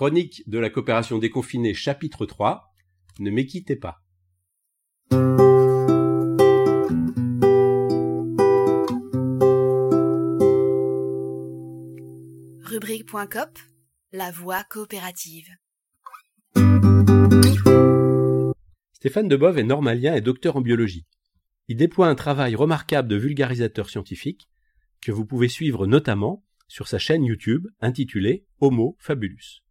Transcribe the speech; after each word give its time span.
Chronique 0.00 0.42
de 0.48 0.58
la 0.58 0.70
coopération 0.70 1.18
déconfinée 1.18 1.74
chapitre 1.74 2.24
3. 2.24 2.72
Ne 3.18 3.30
m'équitez 3.30 3.76
pas. 3.76 4.00
Rubrique.cop 12.62 13.58
La 14.12 14.30
voie 14.30 14.64
coopérative. 14.64 15.50
Stéphane 18.94 19.28
Debove 19.28 19.58
est 19.58 19.64
normalien 19.64 20.14
et 20.14 20.22
docteur 20.22 20.56
en 20.56 20.62
biologie. 20.62 21.04
Il 21.68 21.76
déploie 21.76 22.08
un 22.08 22.14
travail 22.14 22.54
remarquable 22.54 23.08
de 23.08 23.16
vulgarisateur 23.16 23.90
scientifique 23.90 24.48
que 25.02 25.12
vous 25.12 25.26
pouvez 25.26 25.48
suivre 25.48 25.86
notamment 25.86 26.42
sur 26.68 26.88
sa 26.88 26.98
chaîne 26.98 27.26
YouTube 27.26 27.68
intitulée 27.82 28.46
Homo 28.60 28.96
Fabulus. 28.98 29.62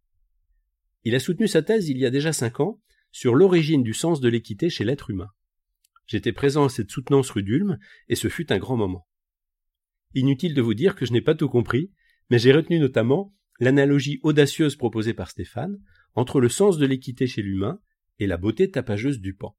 Il 1.04 1.14
a 1.14 1.20
soutenu 1.20 1.48
sa 1.48 1.62
thèse 1.62 1.88
il 1.88 1.98
y 1.98 2.06
a 2.06 2.10
déjà 2.10 2.32
cinq 2.32 2.60
ans 2.60 2.80
sur 3.10 3.34
l'origine 3.34 3.82
du 3.82 3.94
sens 3.94 4.20
de 4.20 4.28
l'équité 4.28 4.70
chez 4.70 4.84
l'être 4.84 5.10
humain. 5.10 5.30
J'étais 6.06 6.32
présent 6.32 6.64
à 6.64 6.68
cette 6.68 6.90
soutenance 6.90 7.30
rue 7.30 7.42
d'Ulm 7.42 7.78
et 8.08 8.16
ce 8.16 8.28
fut 8.28 8.52
un 8.52 8.58
grand 8.58 8.76
moment. 8.76 9.06
Inutile 10.14 10.54
de 10.54 10.62
vous 10.62 10.74
dire 10.74 10.96
que 10.96 11.06
je 11.06 11.12
n'ai 11.12 11.20
pas 11.20 11.34
tout 11.34 11.48
compris, 11.48 11.92
mais 12.30 12.38
j'ai 12.38 12.52
retenu 12.52 12.78
notamment 12.78 13.34
l'analogie 13.60 14.20
audacieuse 14.22 14.76
proposée 14.76 15.14
par 15.14 15.30
Stéphane 15.30 15.78
entre 16.14 16.40
le 16.40 16.48
sens 16.48 16.78
de 16.78 16.86
l'équité 16.86 17.26
chez 17.26 17.42
l'humain 17.42 17.80
et 18.18 18.26
la 18.26 18.36
beauté 18.36 18.70
tapageuse 18.70 19.20
du 19.20 19.34
pan. 19.34 19.56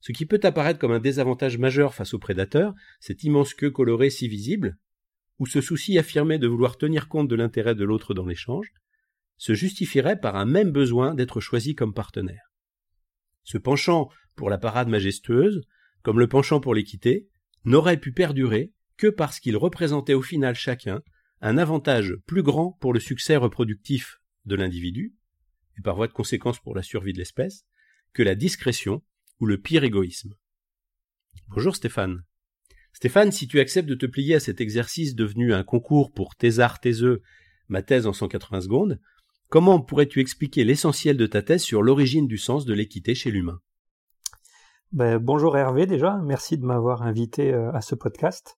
Ce 0.00 0.12
qui 0.12 0.26
peut 0.26 0.40
apparaître 0.42 0.78
comme 0.78 0.92
un 0.92 1.00
désavantage 1.00 1.56
majeur 1.56 1.94
face 1.94 2.12
aux 2.12 2.18
prédateurs, 2.18 2.74
cette 3.00 3.24
immense 3.24 3.54
queue 3.54 3.70
colorée 3.70 4.10
si 4.10 4.28
visible, 4.28 4.76
ou 5.38 5.46
ce 5.46 5.62
souci 5.62 5.98
affirmé 5.98 6.38
de 6.38 6.46
vouloir 6.46 6.76
tenir 6.76 7.08
compte 7.08 7.28
de 7.28 7.34
l'intérêt 7.34 7.74
de 7.74 7.84
l'autre 7.84 8.12
dans 8.12 8.26
l'échange, 8.26 8.70
se 9.36 9.54
justifierait 9.54 10.20
par 10.20 10.36
un 10.36 10.44
même 10.44 10.70
besoin 10.70 11.14
d'être 11.14 11.40
choisi 11.40 11.74
comme 11.74 11.94
partenaire. 11.94 12.52
Ce 13.42 13.58
penchant 13.58 14.08
pour 14.36 14.50
la 14.50 14.58
parade 14.58 14.88
majestueuse, 14.88 15.62
comme 16.02 16.18
le 16.18 16.28
penchant 16.28 16.60
pour 16.60 16.74
l'équité, 16.74 17.28
n'aurait 17.64 18.00
pu 18.00 18.12
perdurer 18.12 18.72
que 18.96 19.08
parce 19.08 19.40
qu'il 19.40 19.56
représentait 19.56 20.14
au 20.14 20.22
final 20.22 20.54
chacun 20.54 21.02
un 21.40 21.58
avantage 21.58 22.14
plus 22.26 22.42
grand 22.42 22.72
pour 22.80 22.92
le 22.92 23.00
succès 23.00 23.36
reproductif 23.36 24.20
de 24.44 24.54
l'individu, 24.54 25.14
et 25.78 25.82
par 25.82 25.96
voie 25.96 26.06
de 26.06 26.12
conséquence 26.12 26.60
pour 26.60 26.74
la 26.74 26.82
survie 26.82 27.12
de 27.12 27.18
l'espèce, 27.18 27.66
que 28.12 28.22
la 28.22 28.34
discrétion 28.34 29.02
ou 29.40 29.46
le 29.46 29.60
pire 29.60 29.84
égoïsme. 29.84 30.34
Bonjour 31.48 31.74
Stéphane. 31.74 32.22
Stéphane, 32.92 33.32
si 33.32 33.48
tu 33.48 33.58
acceptes 33.58 33.88
de 33.88 33.94
te 33.94 34.06
plier 34.06 34.36
à 34.36 34.40
cet 34.40 34.60
exercice 34.60 35.14
devenu 35.14 35.52
un 35.52 35.64
concours 35.64 36.12
pour 36.12 36.36
Thésard 36.36 36.80
Théseux, 36.80 37.22
ma 37.68 37.82
thèse 37.82 38.06
en 38.06 38.12
180 38.12 38.62
secondes, 38.62 39.00
comment 39.48 39.80
pourrais-tu 39.80 40.20
expliquer 40.20 40.64
l'essentiel 40.64 41.16
de 41.16 41.26
ta 41.26 41.42
thèse 41.42 41.62
sur 41.62 41.82
l'origine 41.82 42.26
du 42.26 42.38
sens 42.38 42.64
de 42.64 42.74
l'équité 42.74 43.14
chez 43.14 43.30
l'humain? 43.30 43.60
Ben, 44.92 45.18
Bonjour 45.18 45.56
Hervé 45.56 45.86
déjà, 45.86 46.20
merci 46.22 46.56
de 46.58 46.64
m'avoir 46.64 47.02
invité 47.02 47.52
euh, 47.52 47.72
à 47.72 47.80
ce 47.80 47.94
podcast. 47.94 48.56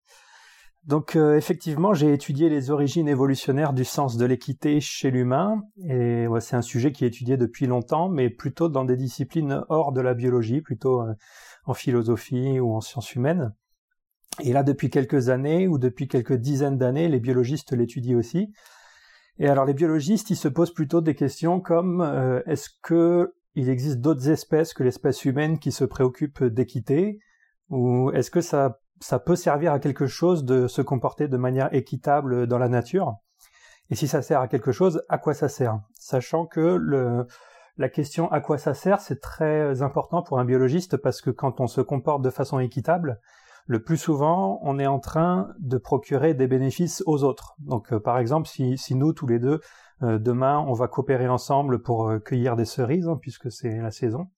Donc 0.86 1.16
euh, 1.16 1.36
effectivement, 1.36 1.94
j'ai 1.94 2.12
étudié 2.12 2.48
les 2.48 2.70
origines 2.70 3.08
évolutionnaires 3.08 3.72
du 3.72 3.84
sens 3.84 4.16
de 4.16 4.24
l'équité 4.24 4.80
chez 4.80 5.10
l'humain, 5.10 5.62
et 5.88 6.26
c'est 6.40 6.54
un 6.54 6.62
sujet 6.62 6.92
qui 6.92 7.04
est 7.04 7.08
étudié 7.08 7.36
depuis 7.36 7.66
longtemps, 7.66 8.08
mais 8.08 8.30
plutôt 8.30 8.68
dans 8.68 8.84
des 8.84 8.96
disciplines 8.96 9.64
hors 9.68 9.92
de 9.92 10.00
la 10.00 10.14
biologie, 10.14 10.60
plutôt 10.60 11.02
euh, 11.02 11.14
en 11.64 11.74
philosophie 11.74 12.60
ou 12.60 12.76
en 12.76 12.80
sciences 12.80 13.14
humaines. 13.16 13.52
Et 14.44 14.52
là, 14.52 14.62
depuis 14.62 14.88
quelques 14.88 15.28
années 15.28 15.66
ou 15.66 15.78
depuis 15.78 16.06
quelques 16.06 16.36
dizaines 16.36 16.78
d'années, 16.78 17.08
les 17.08 17.20
biologistes 17.20 17.72
l'étudient 17.72 18.18
aussi. 18.18 18.52
Et 19.38 19.48
alors, 19.48 19.64
les 19.64 19.74
biologistes, 19.74 20.30
ils 20.30 20.36
se 20.36 20.48
posent 20.48 20.72
plutôt 20.72 21.00
des 21.00 21.14
questions 21.14 21.60
comme 21.60 22.00
euh, 22.00 22.42
est-ce 22.46 22.70
que 22.82 23.34
il 23.54 23.70
existe 23.70 24.00
d'autres 24.00 24.28
espèces 24.28 24.74
que 24.74 24.82
l'espèce 24.82 25.24
humaine 25.24 25.58
qui 25.58 25.72
se 25.72 25.84
préoccupent 25.84 26.44
d'équité, 26.44 27.18
ou 27.70 28.10
est-ce 28.12 28.30
que 28.30 28.40
ça 28.40 28.80
ça 29.00 29.18
peut 29.18 29.36
servir 29.36 29.72
à 29.72 29.78
quelque 29.78 30.06
chose 30.06 30.44
de 30.44 30.66
se 30.66 30.80
comporter 30.80 31.28
de 31.28 31.36
manière 31.36 31.72
équitable 31.74 32.46
dans 32.46 32.58
la 32.58 32.68
nature? 32.68 33.16
Et 33.90 33.94
si 33.94 34.08
ça 34.08 34.22
sert 34.22 34.40
à 34.40 34.48
quelque 34.48 34.72
chose, 34.72 35.02
à 35.08 35.18
quoi 35.18 35.34
ça 35.34 35.48
sert? 35.48 35.80
Sachant 35.94 36.46
que 36.46 36.60
le, 36.60 37.26
la 37.76 37.88
question 37.88 38.30
à 38.32 38.40
quoi 38.40 38.58
ça 38.58 38.74
sert, 38.74 39.00
c'est 39.00 39.20
très 39.20 39.82
important 39.82 40.22
pour 40.22 40.38
un 40.38 40.44
biologiste 40.44 40.96
parce 40.96 41.20
que 41.20 41.30
quand 41.30 41.60
on 41.60 41.66
se 41.66 41.80
comporte 41.80 42.22
de 42.22 42.30
façon 42.30 42.58
équitable, 42.58 43.20
le 43.66 43.82
plus 43.82 43.96
souvent, 43.96 44.60
on 44.62 44.78
est 44.78 44.86
en 44.86 45.00
train 45.00 45.48
de 45.58 45.76
procurer 45.76 46.34
des 46.34 46.46
bénéfices 46.46 47.02
aux 47.06 47.24
autres. 47.24 47.56
Donc, 47.58 47.92
euh, 47.92 47.98
par 47.98 48.18
exemple, 48.18 48.48
si, 48.48 48.94
nous, 48.94 49.12
tous 49.12 49.26
les 49.26 49.38
deux, 49.38 49.60
euh, 50.02 50.18
demain, 50.18 50.64
on 50.68 50.72
va 50.72 50.88
coopérer 50.88 51.28
ensemble 51.28 51.82
pour 51.82 52.08
euh, 52.08 52.18
cueillir 52.18 52.54
des 52.54 52.64
cerises, 52.64 53.08
hein, 53.08 53.18
puisque 53.20 53.50
c'est 53.50 53.78
la 53.78 53.90
saison, 53.90 54.28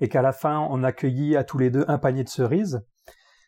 et 0.00 0.08
qu'à 0.08 0.22
la 0.22 0.32
fin, 0.32 0.66
on 0.70 0.82
accueillit 0.82 1.36
à 1.36 1.44
tous 1.44 1.58
les 1.58 1.70
deux 1.70 1.84
un 1.88 1.98
panier 1.98 2.24
de 2.24 2.28
cerises, 2.28 2.84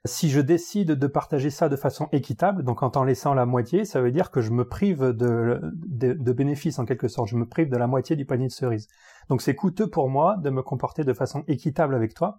si 0.07 0.31
je 0.31 0.41
décide 0.41 0.93
de 0.93 1.07
partager 1.09 1.51
ça 1.51 1.69
de 1.69 1.77
façon 1.77 2.09
équitable, 2.13 2.63
donc 2.63 2.83
en 2.83 2.91
t'en 2.91 3.05
laissant 3.05 3.35
la 3.35 3.45
moitié, 3.45 3.85
ça 3.85 4.01
veut 4.01 4.13
dire 4.13 4.31
que 4.31 4.41
je 4.41 4.53
me 4.53 4.67
prive 4.67 5.03
de, 5.03 5.61
de, 5.75 6.13
de 6.13 6.33
bénéfices 6.33 6.79
en 6.79 6.85
quelque 6.85 7.09
sorte, 7.09 7.29
je 7.29 7.37
me 7.37 7.47
prive 7.47 7.69
de 7.69 7.77
la 7.77 7.89
moitié 7.89 8.15
du 8.15 8.25
panier 8.25 8.47
de 8.47 8.53
cerises. 8.53 8.87
Donc 9.29 9.43
c'est 9.43 9.57
coûteux 9.57 9.91
pour 9.91 10.09
moi 10.09 10.37
de 10.37 10.51
me 10.51 10.63
comporter 10.63 11.03
de 11.03 11.13
façon 11.13 11.43
équitable 11.49 11.95
avec 11.95 12.15
toi, 12.15 12.39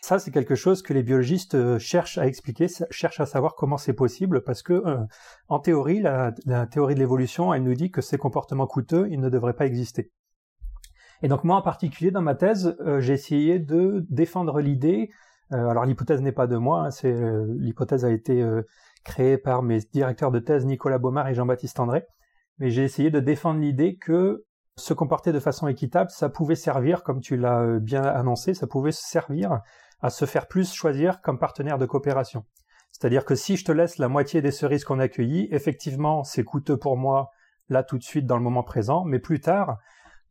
ça, 0.00 0.18
c'est 0.18 0.30
quelque 0.30 0.54
chose 0.54 0.82
que 0.82 0.92
les 0.92 1.02
biologistes 1.02 1.54
euh, 1.54 1.78
cherchent 1.78 2.18
à 2.18 2.26
expliquer, 2.26 2.68
cherchent 2.90 3.20
à 3.20 3.26
savoir 3.26 3.54
comment 3.54 3.76
c'est 3.76 3.94
possible, 3.94 4.42
parce 4.42 4.62
que 4.62 4.72
euh, 4.72 4.98
en 5.48 5.58
théorie, 5.58 6.00
la, 6.00 6.32
théorie 6.70 6.94
de 6.94 7.00
l'évolution, 7.00 7.52
elle 7.52 7.64
nous 7.64 7.74
dit 7.74 7.90
que 7.90 8.00
ces 8.00 8.16
comportements 8.16 8.66
coûteux, 8.66 9.08
ils 9.10 9.20
ne 9.20 9.28
devraient 9.28 9.54
pas 9.54 9.66
exister. 9.66 10.12
Et 11.22 11.28
donc 11.28 11.42
moi, 11.42 11.56
en 11.56 11.62
particulier, 11.62 12.12
dans 12.12 12.22
ma 12.22 12.36
thèse, 12.36 12.76
euh, 12.80 13.00
j'ai 13.00 13.14
essayé 13.14 13.58
de 13.58 14.06
défendre 14.08 14.60
l'idée. 14.60 15.10
alors 15.50 15.84
l'hypothèse 15.84 16.20
n'est 16.20 16.32
pas 16.32 16.46
de 16.46 16.56
moi, 16.56 16.86
hein, 16.86 16.90
c'est 16.90 17.14
l'hypothèse 17.58 18.04
a 18.04 18.10
été 18.10 18.46
créée 19.04 19.38
par 19.38 19.62
mes 19.62 19.78
directeurs 19.92 20.30
de 20.30 20.38
thèse 20.38 20.66
Nicolas 20.66 20.98
Baumard 20.98 21.28
et 21.28 21.34
Jean-Baptiste 21.34 21.80
André. 21.80 22.04
Mais 22.58 22.70
j'ai 22.70 22.84
essayé 22.84 23.10
de 23.10 23.18
défendre 23.18 23.60
l'idée 23.60 23.96
que 23.96 24.44
se 24.76 24.94
comporter 24.94 25.32
de 25.32 25.40
façon 25.40 25.66
équitable, 25.66 26.10
ça 26.10 26.28
pouvait 26.28 26.54
servir, 26.54 27.02
comme 27.02 27.20
tu 27.20 27.36
l'as 27.36 27.78
bien 27.80 28.02
annoncé, 28.02 28.54
ça 28.54 28.66
pouvait 28.66 28.92
servir 28.92 29.60
à 30.00 30.10
se 30.10 30.24
faire 30.24 30.46
plus 30.46 30.72
choisir 30.72 31.20
comme 31.20 31.38
partenaire 31.38 31.78
de 31.78 31.86
coopération. 31.86 32.44
C'est-à-dire 32.92 33.24
que 33.24 33.34
si 33.34 33.56
je 33.56 33.64
te 33.64 33.72
laisse 33.72 33.98
la 33.98 34.08
moitié 34.08 34.42
des 34.42 34.50
cerises 34.50 34.84
qu'on 34.84 34.98
a 34.98 35.08
cueillies, 35.08 35.48
effectivement, 35.50 36.24
c'est 36.24 36.44
coûteux 36.44 36.76
pour 36.76 36.96
moi 36.96 37.30
là 37.68 37.82
tout 37.82 37.98
de 37.98 38.02
suite 38.02 38.26
dans 38.26 38.36
le 38.36 38.42
moment 38.42 38.62
présent, 38.62 39.04
mais 39.04 39.18
plus 39.18 39.40
tard, 39.40 39.78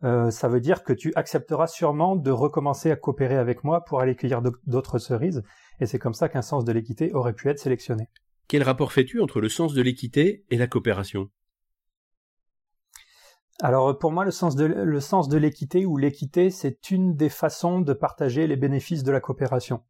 euh, 0.03 0.31
ça 0.31 0.47
veut 0.47 0.59
dire 0.59 0.83
que 0.83 0.93
tu 0.93 1.11
accepteras 1.15 1.67
sûrement 1.67 2.15
de 2.15 2.31
recommencer 2.31 2.91
à 2.91 2.95
coopérer 2.95 3.37
avec 3.37 3.63
moi 3.63 3.83
pour 3.83 4.01
aller 4.01 4.15
cueillir 4.15 4.41
d'autres 4.65 4.99
cerises, 4.99 5.43
et 5.79 5.85
c'est 5.85 5.99
comme 5.99 6.13
ça 6.13 6.29
qu'un 6.29 6.41
sens 6.41 6.65
de 6.65 6.71
l'équité 6.71 7.13
aurait 7.13 7.33
pu 7.33 7.49
être 7.49 7.59
sélectionné. 7.59 8.09
Quel 8.47 8.63
rapport 8.63 8.91
fais-tu 8.91 9.21
entre 9.21 9.41
le 9.41 9.49
sens 9.49 9.73
de 9.73 9.81
l'équité 9.81 10.45
et 10.49 10.57
la 10.57 10.67
coopération? 10.67 11.29
Alors 13.61 13.97
pour 13.97 14.11
moi, 14.11 14.23
le 14.23 14.31
sens 14.31 14.55
de, 14.55 15.37
l'équité 15.37 15.85
ou 15.85 15.97
l'équité, 15.97 16.51
c'est 16.51 16.91
une 16.91 17.15
des 17.15 17.29
façons 17.29 17.81
de 17.81 17.93
partager 17.93 18.45
les 18.45 18.55
bénéfices 18.55 19.03
de 19.03 19.11
la 19.11 19.19
coopération. 19.19 19.81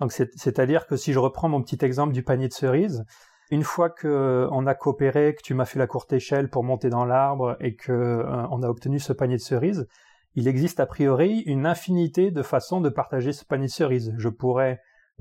Donc 0.00 0.12
c'est-à-dire 0.12 0.86
que 0.86 0.96
si 0.96 1.12
je 1.12 1.18
reprends 1.18 1.48
mon 1.48 1.62
petit 1.62 1.82
exemple 1.84 2.12
du 2.12 2.22
panier 2.22 2.48
de 2.48 2.52
cerises, 2.52 3.04
une 3.50 3.62
fois 3.62 3.90
que 3.90 4.48
on 4.50 4.66
a 4.66 4.74
coopéré, 4.74 5.34
que 5.34 5.42
tu 5.42 5.54
m'as 5.54 5.64
fait 5.66 5.78
la 5.78 5.86
courte 5.86 6.12
échelle 6.12 6.50
pour 6.50 6.64
monter 6.64 6.90
dans 6.90 7.04
l'arbre 7.04 7.56
et 7.60 7.76
que 7.76 7.92
euh, 7.92 8.46
on 8.50 8.62
a 8.62 8.68
obtenu 8.68 8.98
ce 8.98 9.12
panier 9.12 9.36
de 9.36 9.40
cerises, 9.40 9.86
il 10.34 10.48
existe 10.48 10.80
a 10.80 10.86
priori 10.86 11.40
une 11.46 11.64
infinité 11.64 12.32
de 12.32 12.42
façons 12.42 12.80
de 12.80 12.88
partager 12.88 13.32
ce 13.32 13.44
panier 13.44 13.66
de 13.66 13.72
cerises. 13.72 14.12
Je 14.18 14.28
pourrais 14.28 14.80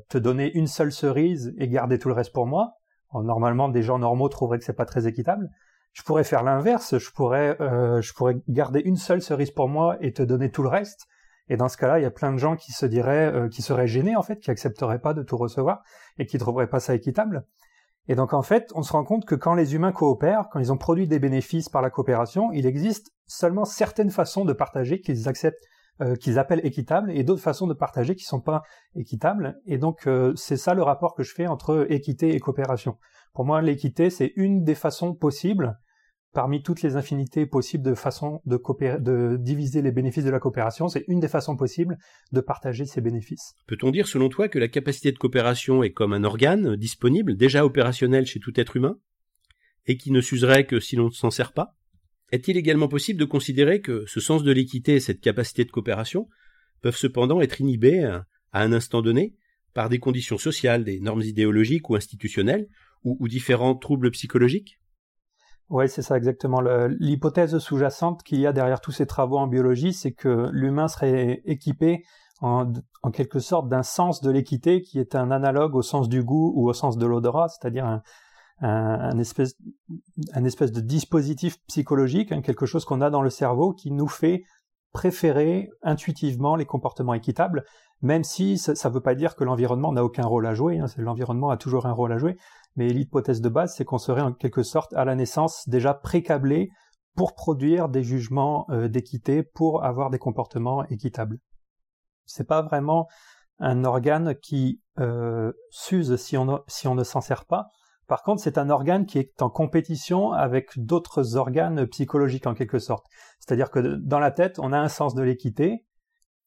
te 0.09 0.17
donner 0.17 0.51
une 0.55 0.67
seule 0.67 0.91
cerise 0.91 1.53
et 1.57 1.69
garder 1.69 1.99
tout 1.99 2.09
le 2.09 2.15
reste 2.15 2.33
pour 2.33 2.47
moi. 2.47 2.73
Normalement, 3.13 3.69
des 3.69 3.81
gens 3.81 3.99
normaux 3.99 4.27
trouveraient 4.27 4.57
que 4.57 4.65
c'est 4.65 4.73
pas 4.73 4.85
très 4.85 5.07
équitable. 5.07 5.49
Je 5.95 6.03
pourrais 6.03 6.25
faire 6.25 6.43
l'inverse, 6.43 6.97
je 6.97 7.09
pourrais, 7.09 7.55
euh, 7.61 8.01
je 8.01 8.13
pourrais 8.13 8.35
garder 8.49 8.81
une 8.81 8.97
seule 8.97 9.21
cerise 9.21 9.51
pour 9.51 9.69
moi 9.69 9.95
et 10.01 10.11
te 10.11 10.21
donner 10.21 10.51
tout 10.51 10.61
le 10.61 10.67
reste. 10.67 11.07
Et 11.47 11.55
dans 11.55 11.69
ce 11.69 11.77
cas-là, 11.77 11.99
il 11.99 12.01
y 12.01 12.05
a 12.05 12.11
plein 12.11 12.33
de 12.33 12.37
gens 12.37 12.57
qui 12.57 12.73
se 12.73 12.85
diraient, 12.85 13.33
euh, 13.33 13.47
qui 13.47 13.61
seraient 13.61 13.87
gênés 13.87 14.17
en 14.17 14.21
fait, 14.21 14.39
qui 14.41 14.51
accepteraient 14.51 14.99
pas 14.99 15.13
de 15.13 15.23
tout 15.23 15.37
recevoir 15.37 15.83
et 16.17 16.25
qui 16.25 16.37
trouveraient 16.37 16.67
pas 16.67 16.81
ça 16.81 16.95
équitable. 16.95 17.45
Et 18.09 18.15
donc 18.15 18.33
en 18.33 18.41
fait, 18.41 18.73
on 18.75 18.83
se 18.83 18.91
rend 18.91 19.05
compte 19.05 19.23
que 19.23 19.35
quand 19.35 19.53
les 19.53 19.73
humains 19.73 19.93
coopèrent, 19.93 20.49
quand 20.51 20.59
ils 20.59 20.73
ont 20.73 20.77
produit 20.77 21.07
des 21.07 21.17
bénéfices 21.17 21.69
par 21.69 21.81
la 21.81 21.89
coopération, 21.89 22.51
il 22.51 22.65
existe 22.65 23.13
seulement 23.25 23.63
certaines 23.63 24.11
façons 24.11 24.43
de 24.43 24.51
partager 24.51 24.99
qu'ils 24.99 25.29
acceptent, 25.29 25.63
euh, 26.01 26.17
qu'ils 26.17 26.39
appellent 26.39 26.65
équitables, 26.65 27.09
et 27.09 27.23
d'autres 27.23 27.41
façons 27.41 27.67
de 27.67 27.73
partager 27.73 28.15
qui 28.15 28.25
sont 28.25 28.41
pas 28.41 28.63
équitables. 28.95 29.61
Et 29.65 29.77
donc 29.77 30.09
c'est 30.35 30.57
ça 30.57 30.73
le 30.73 30.83
rapport 30.83 31.15
que 31.15 31.23
je 31.23 31.33
fais 31.33 31.47
entre 31.47 31.87
équité 31.89 32.35
et 32.35 32.39
coopération. 32.41 32.97
Pour 33.33 33.45
moi, 33.45 33.61
l'équité 33.61 34.09
c'est 34.09 34.33
une 34.35 34.65
des 34.65 34.75
façons 34.75 35.13
possibles 35.13 35.79
parmi 36.35 36.61
toutes 36.61 36.81
les 36.81 36.97
infinités 36.97 37.45
possibles 37.45 37.83
de 37.83 37.95
façons 37.95 38.41
de, 38.45 39.37
diviser 39.37 39.81
les 39.81 39.93
bénéfices 39.93 40.25
de 40.25 40.29
la 40.29 40.39
coopération, 40.39 40.89
c'est 40.89 41.05
une 41.07 41.21
des 41.21 41.29
façons 41.29 41.55
possibles 41.55 41.97
de 42.33 42.41
partager 42.41 42.85
ces 42.85 42.99
bénéfices. 42.99 43.55
Peut-on 43.67 43.89
dire 43.89 44.07
selon 44.07 44.27
toi 44.27 44.49
que 44.49 44.59
la 44.59 44.67
capacité 44.67 45.13
de 45.13 45.17
coopération 45.17 45.81
est 45.81 45.93
comme 45.93 46.11
un 46.11 46.25
organe 46.25 46.75
disponible, 46.75 47.37
déjà 47.37 47.65
opérationnel 47.65 48.25
chez 48.25 48.41
tout 48.41 48.59
être 48.59 48.75
humain, 48.75 48.99
et 49.87 49.95
qui 49.95 50.11
ne 50.11 50.19
s'userait 50.19 50.65
que 50.65 50.81
si 50.81 50.97
l'on 50.97 51.05
ne 51.05 51.11
s'en 51.11 51.31
sert 51.31 51.53
pas? 51.53 51.77
Est-il 52.33 52.57
également 52.57 52.89
possible 52.89 53.19
de 53.19 53.25
considérer 53.25 53.79
que 53.79 54.03
ce 54.05 54.19
sens 54.19 54.43
de 54.43 54.51
l'équité 54.51 54.95
et 54.95 54.99
cette 54.99 55.21
capacité 55.21 55.63
de 55.63 55.71
coopération 55.71 56.27
peuvent 56.81 56.97
cependant 56.97 57.39
être 57.39 57.61
inhibés 57.61 58.03
à 58.03 58.25
un 58.51 58.73
instant 58.73 59.01
donné 59.01 59.35
par 59.73 59.87
des 59.87 59.99
conditions 59.99 60.37
sociales, 60.37 60.83
des 60.83 60.99
normes 60.99 61.21
idéologiques 61.21 61.89
ou 61.89 61.95
institutionnelles, 61.95 62.67
ou, 63.05 63.27
différents 63.27 63.75
troubles 63.75 64.11
psychologiques? 64.11 64.79
Oui, 65.69 65.89
c'est 65.89 66.01
ça 66.01 66.17
exactement. 66.17 66.61
L'hypothèse 66.99 67.57
sous-jacente 67.57 68.23
qu'il 68.23 68.39
y 68.39 68.47
a 68.47 68.53
derrière 68.53 68.81
tous 68.81 68.91
ces 68.91 69.07
travaux 69.07 69.37
en 69.37 69.47
biologie, 69.47 69.93
c'est 69.93 70.11
que 70.11 70.49
l'humain 70.51 70.87
serait 70.87 71.41
équipé 71.45 72.03
en, 72.41 72.71
quelque 73.13 73.39
sorte 73.39 73.69
d'un 73.69 73.83
sens 73.83 74.21
de 74.21 74.29
l'équité 74.29 74.81
qui 74.81 74.99
est 74.99 75.15
un 75.15 75.31
analogue 75.31 75.75
au 75.75 75.81
sens 75.81 76.09
du 76.09 76.23
goût 76.23 76.53
ou 76.55 76.69
au 76.69 76.73
sens 76.73 76.97
de 76.97 77.05
l'odorat, 77.05 77.47
c'est-à-dire 77.47 78.01
un, 78.61 79.19
espèce, 79.19 79.55
un 80.33 80.43
espèce 80.43 80.71
de 80.71 80.81
dispositif 80.81 81.57
psychologique, 81.67 82.31
hein, 82.31 82.41
quelque 82.41 82.65
chose 82.65 82.85
qu'on 82.85 83.01
a 83.01 83.09
dans 83.09 83.21
le 83.21 83.29
cerveau 83.29 83.73
qui 83.73 83.91
nous 83.91 84.07
fait 84.07 84.43
préférer 84.91 85.69
intuitivement 85.81 86.55
les 86.55 86.65
comportements 86.65 87.13
équitables, 87.13 87.65
même 88.01 88.23
si 88.23 88.57
ça 88.57 88.73
ne 88.89 88.93
veut 88.93 89.01
pas 89.01 89.15
dire 89.15 89.35
que 89.35 89.43
l'environnement 89.43 89.91
n'a 89.91 90.03
aucun 90.03 90.25
rôle 90.25 90.45
à 90.45 90.53
jouer, 90.53 90.79
hein, 90.79 90.85
l'environnement 90.97 91.49
a 91.49 91.57
toujours 91.57 91.85
un 91.85 91.91
rôle 91.91 92.13
à 92.13 92.17
jouer, 92.17 92.37
mais 92.75 92.89
l'hypothèse 92.89 93.41
de 93.41 93.49
base, 93.49 93.75
c'est 93.75 93.85
qu'on 93.85 93.97
serait 93.97 94.21
en 94.21 94.33
quelque 94.33 94.63
sorte 94.63 94.93
à 94.93 95.05
la 95.05 95.15
naissance 95.15 95.67
déjà 95.67 95.93
précablé 95.93 96.69
pour 97.15 97.33
produire 97.33 97.89
des 97.89 98.03
jugements 98.03 98.65
euh, 98.69 98.87
d'équité, 98.87 99.43
pour 99.43 99.83
avoir 99.83 100.09
des 100.09 100.19
comportements 100.19 100.85
équitables. 100.85 101.39
C'est 102.25 102.47
pas 102.47 102.61
vraiment 102.61 103.07
un 103.59 103.85
organe 103.85 104.35
qui 104.35 104.81
euh, 104.99 105.53
s'use 105.69 106.15
si 106.17 106.37
on, 106.37 106.45
ne 106.45 107.03
s'en 107.03 107.21
sert 107.21 107.45
pas, 107.45 107.69
par 108.07 108.21
contre, 108.21 108.41
c'est 108.41 108.57
un 108.57 108.69
organe 108.69 109.05
qui 109.05 109.17
est 109.17 109.41
en 109.41 109.49
compétition 109.49 110.31
avec 110.31 110.77
d'autres 110.77 111.37
organes 111.37 111.87
psychologiques 111.87 112.45
en 112.45 112.53
quelque 112.53 112.77
sorte. 112.77 113.07
C'est-à-dire 113.39 113.71
que 113.71 113.79
dans 113.79 114.19
la 114.19 114.31
tête, 114.31 114.59
on 114.59 114.73
a 114.73 114.77
un 114.77 114.89
sens 114.89 115.15
de 115.15 115.23
l'équité 115.23 115.85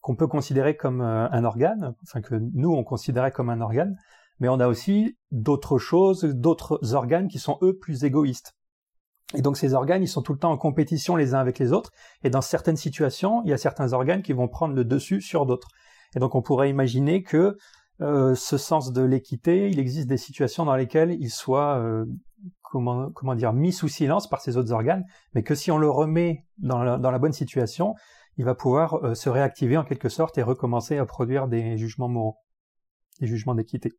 qu'on 0.00 0.14
peut 0.14 0.28
considérer 0.28 0.76
comme 0.76 1.00
euh, 1.00 1.28
un 1.30 1.44
organe, 1.44 1.94
enfin 2.04 2.20
que 2.20 2.36
nous 2.36 2.72
on 2.72 2.84
considérait 2.84 3.32
comme 3.32 3.50
un 3.50 3.60
organe, 3.60 3.96
mais 4.40 4.49
on 4.49 4.61
a 4.61 4.69
aussi 4.69 5.17
d'autres 5.31 5.79
choses, 5.79 6.25
d'autres 6.25 6.94
organes 6.94 7.29
qui 7.29 7.38
sont 7.38 7.58
eux 7.62 7.76
plus 7.76 8.05
égoïstes. 8.05 8.55
Et 9.35 9.43
donc 9.43 9.56
ces 9.56 9.75
organes, 9.75 10.02
ils 10.02 10.08
sont 10.08 10.23
tout 10.23 10.32
le 10.32 10.38
temps 10.38 10.52
en 10.52 10.56
compétition 10.56 11.14
les 11.17 11.35
uns 11.35 11.38
avec 11.38 11.58
les 11.58 11.73
autres, 11.73 11.90
et 12.23 12.31
dans 12.31 12.40
certaines 12.40 12.76
situations, 12.76 13.43
il 13.44 13.50
y 13.50 13.52
a 13.52 13.58
certains 13.58 13.93
organes 13.93 14.23
qui 14.23 14.32
vont 14.32 14.49
prendre 14.49 14.75
le 14.75 14.85
dessus 14.85 15.20
sur 15.20 15.44
d'autres. 15.44 15.69
Et 16.17 16.19
donc 16.19 16.35
on 16.35 16.43
pourrait 16.43 16.70
imaginer 16.70 17.23
que 17.23 17.56
euh, 18.00 18.35
ce 18.35 18.56
sens 18.56 18.93
de 18.93 19.02
l'équité, 19.02 19.69
il 19.69 19.79
existe 19.79 20.08
des 20.08 20.17
situations 20.17 20.64
dans 20.64 20.76
lesquelles 20.76 21.17
il 21.20 21.31
soit 21.31 21.79
euh, 21.79 22.06
comment, 22.62 23.11
comment 23.11 23.35
dire 23.35 23.52
mis 23.52 23.73
sous 23.73 23.88
silence 23.88 24.29
par 24.29 24.40
ses 24.40 24.56
autres 24.56 24.73
organes, 24.73 25.05
mais 25.35 25.43
que 25.43 25.55
si 25.55 25.70
on 25.70 25.79
le 25.79 25.90
remet 25.90 26.46
dans 26.58 26.82
la, 26.82 26.96
dans 26.96 27.11
la 27.11 27.19
bonne 27.19 27.32
situation, 27.32 27.94
il 28.37 28.44
va 28.44 28.55
pouvoir 28.55 29.05
euh, 29.05 29.14
se 29.14 29.29
réactiver 29.29 29.76
en 29.76 29.85
quelque 29.85 30.08
sorte 30.08 30.38
et 30.38 30.43
recommencer 30.43 30.96
à 30.96 31.05
produire 31.05 31.49
des 31.49 31.76
jugements 31.76 32.08
moraux, 32.08 32.37
des 33.20 33.26
jugements 33.26 33.55
d'équité. 33.55 33.93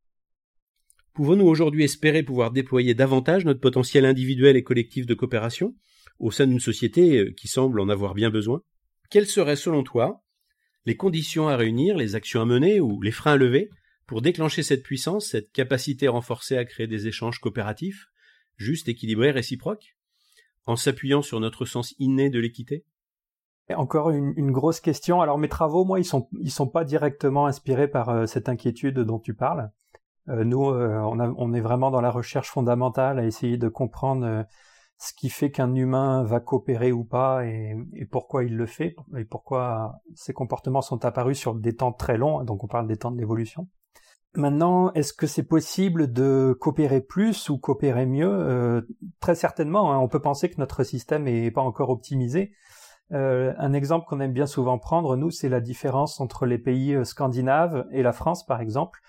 Pouvons-nous 1.13 1.45
aujourd'hui 1.45 1.83
espérer 1.83 2.23
pouvoir 2.23 2.51
déployer 2.51 2.93
davantage 2.93 3.45
notre 3.45 3.59
potentiel 3.59 4.05
individuel 4.05 4.55
et 4.55 4.63
collectif 4.63 5.05
de 5.05 5.13
coopération 5.13 5.75
au 6.19 6.31
sein 6.31 6.47
d'une 6.47 6.59
société 6.59 7.33
qui 7.35 7.47
semble 7.47 7.79
en 7.79 7.89
avoir 7.89 8.13
bien 8.13 8.29
besoin? 8.29 8.61
Quelles 9.09 9.27
seraient 9.27 9.55
selon 9.55 9.83
toi 9.83 10.23
les 10.85 10.95
conditions 10.95 11.47
à 11.47 11.57
réunir, 11.57 11.97
les 11.97 12.15
actions 12.15 12.41
à 12.41 12.45
mener 12.45 12.79
ou 12.79 13.01
les 13.01 13.11
freins 13.11 13.33
à 13.33 13.37
lever 13.37 13.69
pour 14.07 14.21
déclencher 14.21 14.63
cette 14.63 14.83
puissance, 14.83 15.27
cette 15.27 15.51
capacité 15.51 16.07
renforcée 16.07 16.57
à 16.57 16.65
créer 16.65 16.87
des 16.87 17.07
échanges 17.07 17.39
coopératifs, 17.39 18.07
justes, 18.57 18.89
équilibrés, 18.89 19.31
réciproques, 19.31 19.95
en 20.65 20.75
s'appuyant 20.75 21.21
sur 21.21 21.39
notre 21.39 21.65
sens 21.65 21.93
inné 21.99 22.29
de 22.29 22.39
l'équité? 22.39 22.85
Encore 23.75 24.09
une, 24.09 24.51
grosse 24.51 24.79
question. 24.79 25.21
Alors 25.21 25.37
mes 25.37 25.47
travaux, 25.47 25.85
moi, 25.85 25.99
ils 25.99 26.05
sont 26.05 26.27
sont 26.47 26.67
pas 26.67 26.83
directement 26.83 27.45
inspirés 27.45 27.87
par 27.87 28.09
euh, 28.09 28.25
cette 28.25 28.49
inquiétude 28.49 28.99
dont 28.99 29.19
tu 29.19 29.35
parles. 29.35 29.69
Euh, 30.29 30.43
nous, 30.43 30.69
euh, 30.69 30.99
on, 31.01 31.53
est 31.53 31.61
vraiment 31.61 31.91
dans 31.91 32.01
la 32.01 32.11
recherche 32.11 32.49
fondamentale 32.49 33.19
à 33.19 33.25
essayer 33.25 33.57
de 33.57 33.67
comprendre 33.67 34.45
ce 34.97 35.13
qui 35.13 35.29
fait 35.29 35.49
qu'un 35.49 35.73
humain 35.75 36.23
va 36.23 36.39
coopérer 36.39 36.91
ou 36.91 37.05
pas 37.05 37.45
et, 37.45 37.75
pourquoi 38.11 38.43
il 38.43 38.55
le 38.55 38.65
fait 38.65 38.95
et 39.17 39.23
pourquoi 39.23 40.01
ces 40.13 40.33
comportements 40.33 40.81
sont 40.81 41.05
apparus 41.05 41.39
sur 41.39 41.55
des 41.55 41.75
temps 41.75 41.93
très 41.93 42.17
longs. 42.17 42.43
Donc 42.43 42.63
on 42.63 42.67
parle 42.67 42.87
des 42.87 42.97
temps 42.97 43.11
de 43.11 43.17
l'évolution. 43.17 43.67
Maintenant, 44.35 44.91
est-ce 44.93 45.13
que 45.13 45.25
c'est 45.25 45.47
possible 45.47 46.11
de 46.11 46.55
coopérer 46.59 47.01
plus 47.01 47.49
ou 47.49 47.57
coopérer 47.57 48.05
mieux? 48.05 48.29
Euh, 48.29 48.81
Très 49.19 49.35
certainement. 49.35 49.91
Hein. 49.91 49.97
on 49.97 50.07
peut 50.07 50.21
penser 50.21 50.49
que 50.49 50.59
notre 50.59 50.83
système 50.83 51.23
n'est 51.23 51.49
pas 51.49 51.61
encore 51.61 51.89
optimisé. 51.89 52.51
Euh, 53.11 53.53
un 53.57 53.73
exemple 53.73 54.05
qu'on 54.07 54.19
aime 54.19 54.33
bien 54.33 54.45
souvent 54.45 54.77
prendre, 54.77 55.15
nous, 55.15 55.31
c'est 55.31 55.49
la 55.49 55.61
différence 55.61 56.19
entre 56.19 56.45
les 56.45 56.59
pays 56.59 56.93
euh, 56.93 57.05
scandinaves 57.05 57.87
et 57.91 58.03
la 58.03 58.13
France, 58.13 58.45
par 58.45 58.61
exemple. 58.61 58.99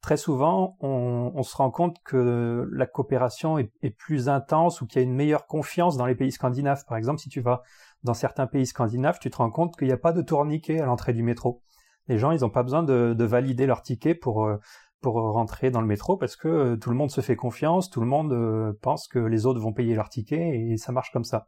Très 0.00 0.16
souvent, 0.16 0.76
on, 0.80 1.42
se 1.42 1.56
rend 1.56 1.70
compte 1.70 1.96
que 2.04 2.68
la 2.72 2.86
coopération 2.86 3.58
est, 3.58 3.90
plus 3.98 4.28
intense 4.28 4.80
ou 4.80 4.86
qu'il 4.86 5.02
y 5.02 5.04
a 5.04 5.08
une 5.08 5.14
meilleure 5.14 5.46
confiance 5.46 5.96
dans 5.96 6.06
les 6.06 6.14
pays 6.14 6.30
scandinaves. 6.30 6.84
Par 6.86 6.96
exemple, 6.96 7.18
si 7.18 7.28
tu 7.28 7.40
vas 7.40 7.62
dans 8.04 8.14
certains 8.14 8.46
pays 8.46 8.66
scandinaves, 8.66 9.18
tu 9.20 9.28
te 9.28 9.36
rends 9.38 9.50
compte 9.50 9.76
qu'il 9.76 9.88
n'y 9.88 9.92
a 9.92 9.98
pas 9.98 10.12
de 10.12 10.22
tourniquet 10.22 10.80
à 10.80 10.86
l'entrée 10.86 11.14
du 11.14 11.24
métro. 11.24 11.62
Les 12.06 12.16
gens, 12.16 12.30
ils 12.30 12.40
n'ont 12.40 12.50
pas 12.50 12.62
besoin 12.62 12.84
de, 12.84 13.24
valider 13.24 13.66
leur 13.66 13.82
ticket 13.82 14.14
pour 14.14 14.44
euh, 14.44 14.56
pour 15.00 15.14
rentrer 15.14 15.70
dans 15.70 15.80
le 15.80 15.86
métro 15.86 16.16
parce 16.16 16.36
que 16.36 16.48
euh, 16.48 16.76
tout 16.76 16.90
le 16.90 16.96
monde 16.96 17.10
se 17.10 17.20
fait 17.20 17.36
confiance, 17.36 17.90
tout 17.90 18.00
le 18.00 18.06
monde 18.06 18.32
euh, 18.32 18.72
pense 18.82 19.06
que 19.06 19.18
les 19.18 19.46
autres 19.46 19.60
vont 19.60 19.72
payer 19.72 19.94
leur 19.94 20.08
ticket 20.08 20.58
et 20.58 20.76
ça 20.76 20.92
marche 20.92 21.12
comme 21.12 21.24
ça. 21.24 21.46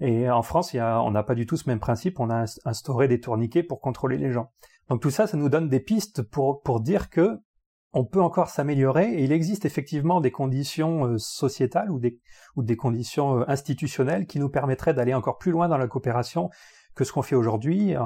Et 0.00 0.28
en 0.28 0.42
France, 0.42 0.72
y 0.72 0.80
a, 0.80 1.00
on 1.02 1.12
n'a 1.12 1.22
pas 1.22 1.36
du 1.36 1.46
tout 1.46 1.56
ce 1.56 1.68
même 1.68 1.78
principe. 1.78 2.18
On 2.18 2.28
a 2.30 2.44
instauré 2.64 3.06
des 3.06 3.20
tourniquets 3.20 3.62
pour 3.62 3.80
contrôler 3.80 4.16
les 4.18 4.32
gens. 4.32 4.50
Donc 4.88 5.00
tout 5.00 5.10
ça, 5.10 5.26
ça 5.26 5.36
nous 5.36 5.48
donne 5.48 5.68
des 5.68 5.80
pistes 5.80 6.22
pour 6.22 6.62
pour 6.62 6.80
dire 6.80 7.10
que 7.10 7.38
on 7.94 8.04
peut 8.04 8.20
encore 8.20 8.48
s'améliorer 8.48 9.14
et 9.14 9.24
il 9.24 9.32
existe 9.32 9.64
effectivement 9.64 10.20
des 10.20 10.30
conditions 10.30 11.16
sociétales 11.16 11.90
ou 11.90 12.62
des 12.62 12.76
conditions 12.76 13.48
institutionnelles 13.48 14.26
qui 14.26 14.38
nous 14.38 14.48
permettraient 14.50 14.94
d'aller 14.94 15.14
encore 15.14 15.38
plus 15.38 15.52
loin 15.52 15.68
dans 15.68 15.78
la 15.78 15.86
coopération 15.86 16.50
que 16.94 17.04
ce 17.04 17.12
qu'on 17.12 17.22
fait 17.22 17.34
aujourd'hui 17.34 17.96
euh, 17.96 18.00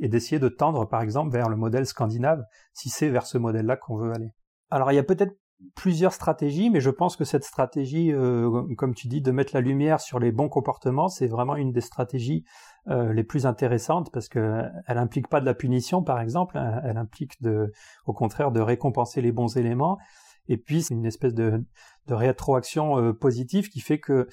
et 0.00 0.08
d'essayer 0.08 0.38
de 0.38 0.48
tendre 0.48 0.86
par 0.86 1.02
exemple 1.02 1.32
vers 1.32 1.48
le 1.48 1.56
modèle 1.56 1.86
scandinave 1.86 2.44
si 2.72 2.88
c'est 2.88 3.08
vers 3.08 3.26
ce 3.26 3.38
modèle-là 3.38 3.76
qu'on 3.76 3.96
veut 3.96 4.12
aller. 4.12 4.32
Alors 4.70 4.92
il 4.92 4.96
y 4.96 4.98
a 4.98 5.02
peut-être 5.02 5.34
plusieurs 5.74 6.12
stratégies, 6.12 6.70
mais 6.70 6.80
je 6.80 6.90
pense 6.90 7.16
que 7.16 7.24
cette 7.24 7.44
stratégie, 7.44 8.12
euh, 8.12 8.62
comme 8.76 8.94
tu 8.94 9.08
dis, 9.08 9.20
de 9.20 9.30
mettre 9.32 9.52
la 9.54 9.60
lumière 9.60 10.00
sur 10.00 10.18
les 10.18 10.30
bons 10.30 10.48
comportements, 10.48 11.08
c'est 11.08 11.26
vraiment 11.26 11.56
une 11.56 11.72
des 11.72 11.80
stratégies 11.80 12.44
euh, 12.88 13.12
les 13.12 13.24
plus 13.24 13.46
intéressantes 13.46 14.10
parce 14.12 14.28
que 14.28 14.62
elle 14.86 14.98
implique 14.98 15.28
pas 15.28 15.40
de 15.40 15.46
la 15.46 15.54
punition, 15.54 16.02
par 16.02 16.20
exemple, 16.20 16.58
hein, 16.58 16.80
elle 16.84 16.96
implique 16.96 17.42
de, 17.42 17.72
au 18.06 18.12
contraire, 18.12 18.52
de 18.52 18.60
récompenser 18.60 19.20
les 19.20 19.32
bons 19.32 19.56
éléments. 19.56 19.98
Et 20.46 20.56
puis 20.56 20.82
c'est 20.82 20.94
une 20.94 21.06
espèce 21.06 21.34
de, 21.34 21.64
de 22.06 22.14
rétroaction 22.14 23.12
positive 23.14 23.68
qui 23.68 23.80
fait 23.80 23.98
que 23.98 24.28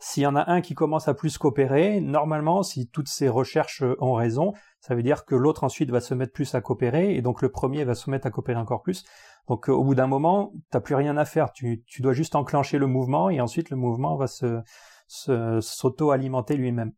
s'il 0.00 0.22
y 0.22 0.26
en 0.26 0.36
a 0.36 0.50
un 0.50 0.60
qui 0.60 0.74
commence 0.74 1.08
à 1.08 1.14
plus 1.14 1.38
coopérer, 1.38 2.00
normalement, 2.00 2.62
si 2.62 2.88
toutes 2.88 3.08
ces 3.08 3.28
recherches 3.28 3.82
ont 3.98 4.14
raison, 4.14 4.52
ça 4.80 4.94
veut 4.94 5.02
dire 5.02 5.24
que 5.24 5.34
l'autre 5.34 5.64
ensuite 5.64 5.90
va 5.90 6.00
se 6.00 6.14
mettre 6.14 6.32
plus 6.32 6.54
à 6.54 6.60
coopérer, 6.60 7.16
et 7.16 7.22
donc 7.22 7.42
le 7.42 7.50
premier 7.50 7.84
va 7.84 7.96
se 7.96 8.08
mettre 8.08 8.26
à 8.26 8.30
coopérer 8.30 8.60
encore 8.60 8.82
plus. 8.82 9.04
Donc 9.48 9.68
euh, 9.68 9.72
au 9.72 9.84
bout 9.84 9.94
d'un 9.94 10.06
moment, 10.06 10.52
t'as 10.70 10.80
plus 10.80 10.94
rien 10.94 11.16
à 11.16 11.24
faire, 11.24 11.52
tu, 11.52 11.82
tu, 11.86 12.02
dois 12.02 12.12
juste 12.12 12.36
enclencher 12.36 12.78
le 12.78 12.86
mouvement, 12.86 13.30
et 13.30 13.40
ensuite 13.40 13.70
le 13.70 13.76
mouvement 13.76 14.16
va 14.16 14.26
se 14.26 14.60
s'auto-alimenter 15.08 16.56
lui-même. 16.56 16.92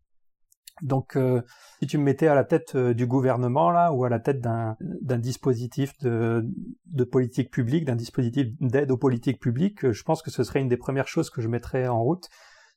Donc, 0.83 1.17
euh, 1.17 1.43
si 1.81 1.87
tu 1.87 1.99
me 1.99 2.05
mettais 2.05 2.27
à 2.27 2.35
la 2.35 2.43
tête 2.43 2.75
euh, 2.75 2.95
du 2.95 3.07
gouvernement 3.07 3.71
là, 3.71 3.93
ou 3.93 4.05
à 4.05 4.09
la 4.09 4.19
tête 4.19 4.41
d'un 4.41 4.77
dispositif 5.19 5.93
de, 5.99 6.43
de 6.87 7.05
politique 7.05 7.51
publique, 7.51 7.85
d'un 7.85 7.97
dispositif 7.97 8.49
d'aide 8.61 8.91
aux 8.91 8.97
politiques 8.97 9.41
publiques, 9.41 9.91
je 9.91 10.03
pense 10.03 10.23
que 10.23 10.31
ce 10.31 10.43
serait 10.43 10.61
une 10.61 10.69
des 10.69 10.79
premières 10.79 11.07
choses 11.07 11.29
que 11.29 11.43
je 11.43 11.49
mettrais 11.49 11.87
en 11.87 12.03
route 12.03 12.29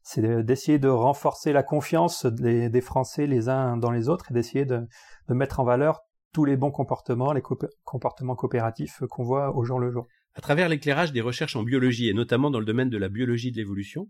c'est 0.04 0.44
d'essayer 0.44 0.80
de 0.80 0.90
renforcer 0.90 1.54
la 1.54 1.64
confiance 1.64 2.26
des, 2.26 2.82
Français 2.82 3.26
les 3.26 3.48
uns 3.48 3.78
dans 3.78 3.90
les 3.90 4.10
autres 4.10 4.32
et 4.32 4.34
d'essayer 4.34 4.66
de, 4.66 4.86
mettre 5.30 5.62
en 5.62 5.64
valeur 5.64 6.02
tous 6.34 6.46
les 6.46 6.58
bons 6.58 6.72
comportements, 6.72 7.32
les 7.32 7.44
comportements 7.84 8.36
coopératifs 8.36 9.04
qu'on 9.10 9.24
voit 9.24 9.56
au 9.56 9.64
jour 9.64 9.80
le 9.80 9.92
jour. 9.92 10.08
À 10.36 10.42
travers 10.42 10.68
l'éclairage 10.68 11.14
des 11.14 11.22
recherches 11.22 11.56
en 11.56 11.64
biologie 11.64 12.10
et 12.10 12.14
notamment 12.14 12.50
dans 12.50 12.60
le 12.60 12.66
domaine 12.66 12.90
de 12.90 12.98
la 12.98 13.08
biologie 13.08 13.52
de 13.52 13.58
l'évolution, 13.58 14.10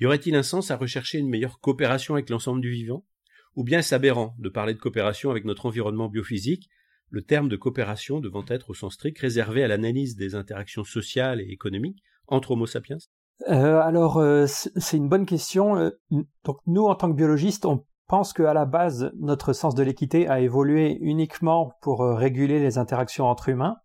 y 0.00 0.06
aurait-il 0.06 0.36
un 0.36 0.42
sens 0.42 0.70
à 0.70 0.76
rechercher 0.76 1.18
une 1.18 1.28
meilleure 1.28 1.60
coopération 1.60 2.14
avec 2.14 2.30
l'ensemble 2.30 2.60
du 2.60 2.70
vivant? 2.70 3.04
Ou 3.56 3.64
bien 3.64 3.80
est-ce 3.80 3.94
aberrant 3.94 4.34
de 4.38 4.48
parler 4.48 4.74
de 4.74 4.78
coopération 4.78 5.30
avec 5.30 5.44
notre 5.44 5.66
environnement 5.66 6.08
biophysique, 6.08 6.68
le 7.10 7.22
terme 7.22 7.48
de 7.48 7.56
coopération 7.56 8.20
devant 8.20 8.44
être 8.48 8.70
au 8.70 8.74
sens 8.74 8.94
strict 8.94 9.18
réservé 9.18 9.62
à 9.62 9.68
l'analyse 9.68 10.16
des 10.16 10.34
interactions 10.34 10.84
sociales 10.84 11.40
et 11.40 11.50
économiques 11.50 12.02
entre 12.26 12.52
Homo 12.52 12.66
sapiens? 12.66 12.98
Euh, 13.48 13.80
alors, 13.80 14.18
euh, 14.18 14.46
c'est 14.46 14.96
une 14.96 15.08
bonne 15.08 15.26
question. 15.26 15.76
Euh, 15.76 15.90
donc, 16.44 16.58
nous, 16.66 16.84
en 16.84 16.94
tant 16.94 17.10
que 17.10 17.16
biologistes, 17.16 17.66
on 17.66 17.84
pense 18.06 18.32
qu'à 18.32 18.54
la 18.54 18.64
base, 18.64 19.12
notre 19.18 19.52
sens 19.52 19.74
de 19.74 19.82
l'équité 19.82 20.28
a 20.28 20.40
évolué 20.40 20.98
uniquement 21.00 21.72
pour 21.80 22.04
réguler 22.04 22.60
les 22.60 22.78
interactions 22.78 23.26
entre 23.26 23.48
humains. 23.48 23.76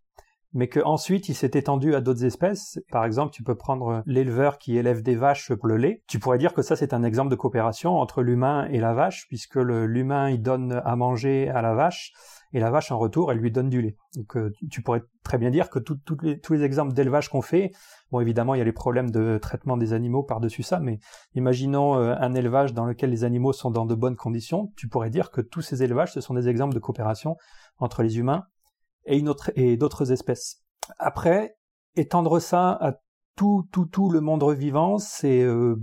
mais 0.54 0.68
qu'ensuite 0.68 1.30
il 1.30 1.36
s'est 1.36 1.52
étendu 1.54 1.94
à 1.94 2.02
d'autres 2.02 2.26
espèces. 2.26 2.80
Par 2.92 3.06
exemple, 3.06 3.32
tu 3.32 3.44
peux 3.44 3.56
prendre 3.56 4.02
l'éleveur 4.06 4.58
qui 4.58 4.78
élève 4.78 5.04
des 5.04 5.16
vaches 5.16 5.54
pour 5.54 5.68
le 5.68 5.78
lait. 5.78 6.04
Tu 6.08 6.20
pourrais 6.20 6.40
dire 6.40 6.54
que 6.54 6.62
ça 6.62 6.76
c'est 6.76 6.94
un 6.94 7.04
exemple 7.04 7.30
de 7.30 7.36
coopération 7.36 8.00
entre 8.00 8.24
l'humain 8.24 8.68
et 8.72 8.80
la 8.80 8.94
vache, 8.94 9.26
puisque 9.28 9.58
l'humain 9.58 10.30
il 10.30 10.42
donne 10.42 10.82
à 10.84 10.96
manger 10.96 11.50
à 11.50 11.62
la 11.62 11.74
vache 11.74 12.14
et 12.54 12.60
la 12.60 12.72
vache 12.72 12.92
en 12.92 12.98
retour 12.98 13.32
elle 13.32 13.40
lui 13.40 13.52
donne 13.52 13.70
du 13.70 13.82
lait. 13.82 13.98
Donc 14.16 14.38
euh, 14.38 14.52
tu 14.70 14.82
pourrais 14.82 15.04
très 15.24 15.38
bien 15.38 15.50
dire 15.50 15.70
que 15.70 15.80
les, 16.24 16.40
tous 16.40 16.54
les 16.54 16.64
exemples 16.64 16.94
d'élevage 16.94 17.30
qu'on 17.30 17.42
fait, 17.42 17.72
bon 18.12 18.20
évidemment 18.20 18.56
il 18.56 18.60
y 18.60 18.62
a 18.62 18.66
les 18.66 18.72
problèmes 18.72 19.12
de 19.12 19.38
traitement 19.38 19.78
des 19.78 19.94
animaux 19.94 20.24
par-dessus 20.24 20.64
ça, 20.64 20.80
mais 20.80 21.00
imaginons 21.36 21.96
euh, 21.98 22.16
un 22.20 22.34
élevage 22.34 22.74
dans 22.74 22.86
lequel 22.86 23.10
les 23.10 23.24
animaux 23.24 23.54
sont 23.54 23.72
dans 23.72 23.86
de 23.86 23.96
bonnes 23.96 24.16
conditions, 24.16 24.72
tu 24.76 24.88
pourrais 24.88 25.10
dire 25.10 25.32
que 25.32 25.42
tous 25.42 25.62
ces 25.62 25.84
élevages 25.84 26.14
ce 26.14 26.22
sont 26.22 26.34
des 26.34 26.48
exemples 26.48 26.74
de 26.74 26.80
coopération 26.80 27.38
entre 27.78 28.04
les 28.04 28.18
humains 28.18 28.46
et, 29.06 29.78
d'autres 29.78 30.12
espèces. 30.12 30.62
Après, 30.98 31.56
étendre 31.96 32.40
ça 32.40 32.72
à 32.72 32.94
tout, 33.36 33.68
tout, 33.72 33.86
tout 33.86 34.10
le 34.10 34.22
monde 34.22 34.44
vivant, 34.54 34.98
c'est 34.98 35.42
euh, 35.42 35.76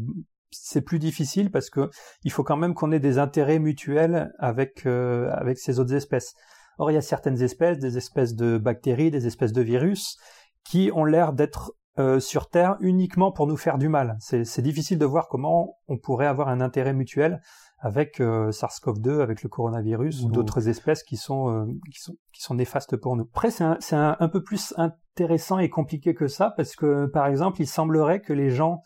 c'est 0.50 0.80
plus 0.80 0.98
difficile 0.98 1.50
parce 1.50 1.70
que 1.70 1.90
il 2.22 2.32
faut 2.32 2.44
quand 2.44 2.56
même 2.56 2.74
qu'on 2.74 2.92
ait 2.92 3.00
des 3.00 3.18
intérêts 3.18 3.58
mutuels 3.58 4.32
avec 4.38 4.86
euh, 4.86 5.30
avec 5.32 5.58
ces 5.58 5.78
autres 5.78 5.94
espèces. 5.94 6.34
Or, 6.78 6.90
il 6.90 6.94
y 6.94 6.98
a 6.98 7.02
certaines 7.02 7.42
espèces, 7.42 7.78
des 7.78 7.96
espèces 7.96 8.34
de 8.34 8.58
bactéries, 8.58 9.10
des 9.10 9.26
espèces 9.26 9.52
de 9.52 9.62
virus, 9.62 10.18
qui 10.64 10.90
ont 10.94 11.04
l'air 11.04 11.32
d'être 11.32 11.72
euh, 11.98 12.20
sur 12.20 12.50
Terre 12.50 12.76
uniquement 12.80 13.32
pour 13.32 13.46
nous 13.46 13.56
faire 13.56 13.78
du 13.78 13.88
mal. 13.88 14.18
C'est 14.20 14.60
difficile 14.60 14.98
de 14.98 15.06
voir 15.06 15.28
comment 15.28 15.78
on 15.88 15.96
pourrait 15.96 16.26
avoir 16.26 16.48
un 16.48 16.60
intérêt 16.60 16.92
mutuel 16.92 17.40
avec 17.78 18.20
euh, 18.20 18.50
SARS-CoV-2, 18.50 19.20
avec 19.20 19.42
le 19.42 19.48
coronavirus 19.48 20.22
ou 20.22 20.30
d'autres 20.30 20.68
espèces 20.68 21.02
qui 21.02 21.16
sont, 21.16 21.50
euh, 21.50 21.66
qui 21.90 22.00
sont 22.00 22.14
qui 22.32 22.42
sont 22.42 22.54
néfastes 22.54 22.96
pour 22.96 23.16
nous. 23.16 23.24
Après, 23.24 23.50
c'est 23.50 23.64
un, 23.64 23.78
un, 23.92 24.16
un, 24.18 24.28
peu 24.28 24.42
plus 24.42 24.74
intéressant 24.76 25.58
et 25.58 25.70
compliqué 25.70 26.14
que 26.14 26.26
ça 26.26 26.52
parce 26.56 26.76
que, 26.76 27.06
par 27.06 27.26
exemple, 27.26 27.60
il 27.60 27.66
semblerait 27.66 28.20
que 28.20 28.32
les 28.32 28.50
gens, 28.50 28.82